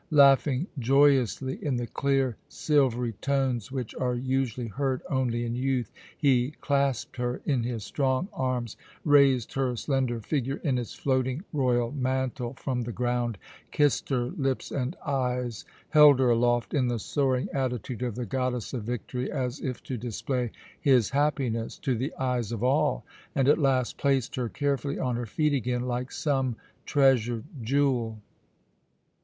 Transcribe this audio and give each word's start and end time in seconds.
Laughing 0.09 0.65
joyously 0.79 1.63
in 1.63 1.75
the 1.77 1.85
clear, 1.85 2.35
silvery 2.49 3.11
tones 3.21 3.71
which 3.71 3.93
are 3.93 4.15
usually 4.15 4.65
heard 4.65 4.99
only 5.11 5.45
in 5.45 5.53
youth, 5.53 5.91
he 6.17 6.55
clasped 6.59 7.17
her 7.17 7.39
in 7.45 7.61
his 7.61 7.83
strong 7.83 8.27
arms, 8.33 8.75
raised 9.05 9.53
her 9.53 9.75
slender 9.75 10.19
figure 10.19 10.59
in 10.63 10.79
its 10.79 10.95
floating 10.95 11.43
royal 11.53 11.91
mantle 11.91 12.53
from 12.55 12.81
the 12.81 12.91
ground, 12.91 13.37
kissed 13.69 14.09
her 14.09 14.23
lips 14.39 14.71
and 14.71 14.95
eyes, 15.05 15.65
held 15.89 16.19
her 16.19 16.31
aloft 16.31 16.73
in 16.73 16.87
the 16.87 16.97
soaring 16.97 17.47
attitude 17.53 18.01
of 18.01 18.15
the 18.15 18.25
Goddess 18.25 18.73
of 18.73 18.81
Victory, 18.83 19.31
as 19.31 19.59
if 19.59 19.83
to 19.83 19.97
display 19.97 20.51
his 20.79 21.11
happiness 21.11 21.77
to 21.77 21.93
the 21.95 22.11
eyes 22.15 22.51
of 22.51 22.63
all, 22.63 23.05
and 23.35 23.47
at 23.47 23.59
last 23.59 23.99
placed 23.99 24.33
her 24.35 24.49
carefully 24.49 24.97
on 24.97 25.15
her 25.15 25.27
feet 25.27 25.53
again 25.53 25.83
like 25.83 26.11
some 26.11 26.55
treasured 26.87 27.43
jewel. 27.61 28.17